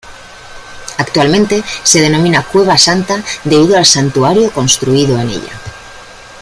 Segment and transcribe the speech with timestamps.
[0.97, 5.61] Actualmente se denomina "Cueva Santa", debido al Santuario construido en ella.